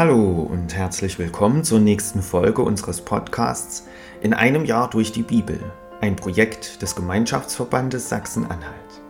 [0.00, 3.86] Hallo und herzlich willkommen zur nächsten Folge unseres Podcasts
[4.22, 5.60] In einem Jahr durch die Bibel,
[6.00, 9.02] ein Projekt des Gemeinschaftsverbandes Sachsen-Anhalt.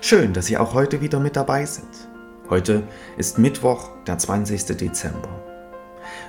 [0.00, 1.90] Schön, dass Sie auch heute wieder mit dabei sind.
[2.48, 2.82] Heute
[3.18, 4.64] ist Mittwoch, der 20.
[4.74, 5.28] Dezember.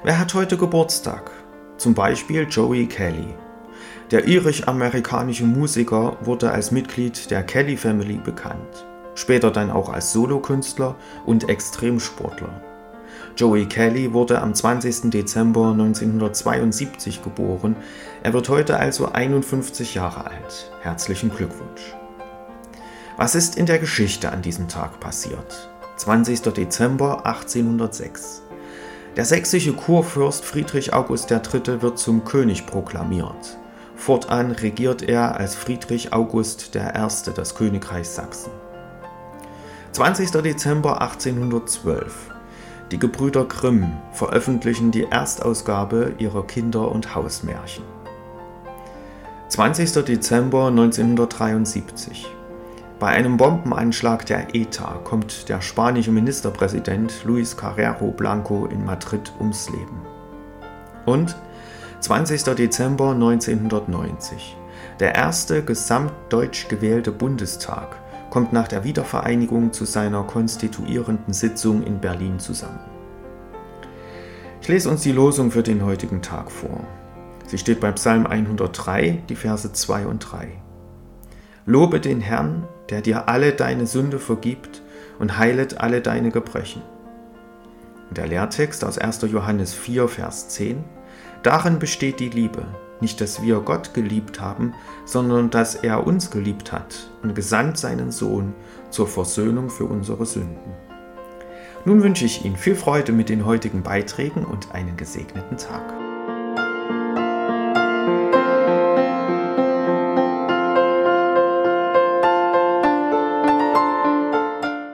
[0.04, 1.32] Wer hat heute Geburtstag?
[1.78, 3.34] Zum Beispiel Joey Kelly.
[4.12, 10.98] Der irisch-amerikanische Musiker wurde als Mitglied der Kelly Family bekannt, später dann auch als Solokünstler
[11.26, 12.62] und Extremsportler.
[13.36, 15.12] Joey Kelly wurde am 20.
[15.12, 17.76] Dezember 1972 geboren.
[18.24, 20.72] Er wird heute also 51 Jahre alt.
[20.82, 21.96] Herzlichen Glückwunsch.
[23.18, 25.70] Was ist in der Geschichte an diesem Tag passiert?
[25.98, 26.42] 20.
[26.54, 28.44] Dezember 1806.
[29.18, 31.82] Der sächsische Kurfürst Friedrich August III.
[31.82, 33.58] wird zum König proklamiert.
[33.96, 37.32] Fortan regiert er als Friedrich August I.
[37.36, 38.52] das Königreich Sachsen.
[39.92, 40.32] 20.
[40.32, 42.39] Dezember 1812.
[42.92, 47.84] Die Gebrüder Grimm veröffentlichen die Erstausgabe ihrer Kinder- und Hausmärchen.
[49.50, 50.06] 20.
[50.06, 52.28] Dezember 1973.
[52.98, 59.70] Bei einem Bombenanschlag der ETA kommt der spanische Ministerpräsident Luis Carrero Blanco in Madrid ums
[59.70, 60.02] Leben.
[61.06, 61.36] Und
[62.00, 62.44] 20.
[62.56, 64.58] Dezember 1990.
[65.00, 67.98] Der erste gesamtdeutsch gewählte Bundestag
[68.30, 72.80] kommt nach der Wiedervereinigung zu seiner konstituierenden Sitzung in Berlin zusammen.
[74.62, 76.86] Ich lese uns die Losung für den heutigen Tag vor.
[77.48, 80.50] Sie steht bei Psalm 103, die Verse 2 und 3.
[81.66, 84.82] Lobe den Herrn, der dir alle deine Sünde vergibt
[85.18, 86.82] und heilet alle deine Gebrechen.
[88.10, 89.22] Und der Lehrtext aus 1.
[89.32, 90.84] Johannes 4, Vers 10.
[91.44, 92.66] Darin besteht die Liebe,
[93.02, 94.74] nicht, dass wir Gott geliebt haben,
[95.06, 98.54] sondern dass er uns geliebt hat und gesandt seinen Sohn
[98.90, 100.74] zur Versöhnung für unsere Sünden.
[101.86, 105.99] Nun wünsche ich Ihnen viel Freude mit den heutigen Beiträgen und einen gesegneten Tag.